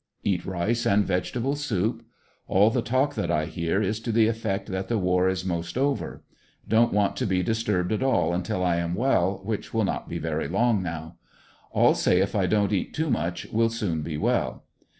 Eat 0.23 0.47
rice 0.47 0.87
and 0.87 1.05
vegetable 1.05 1.55
soup. 1.55 2.03
All 2.47 2.71
the 2.71 2.81
talk 2.81 3.13
that 3.13 3.29
I 3.29 3.45
hear 3.45 3.83
is 3.83 3.99
to 3.99 4.11
the 4.11 4.25
effect 4.25 4.65
that 4.71 4.87
the 4.87 4.97
war 4.97 5.29
is 5.29 5.45
most 5.45 5.77
over. 5.77 6.23
Don't 6.67 6.91
want 6.91 7.15
to 7.17 7.27
be 7.27 7.43
disturbed 7.43 7.91
at 7.91 8.01
all 8.01 8.33
until 8.33 8.63
I 8.63 8.77
am 8.77 8.95
well, 8.95 9.41
which 9.43 9.75
will 9.75 9.85
not 9.85 10.09
be 10.09 10.17
very 10.17 10.47
long 10.47 10.81
now. 10.81 11.17
All 11.69 11.93
say 11.93 12.19
if 12.19 12.33
X 12.33 12.49
don't 12.49 12.73
eat 12.73 12.95
too 12.95 13.11
much 13.11 13.45
will 13.53 13.69
soon 13.69 14.01
be 14.01 14.17
well. 14.17 14.63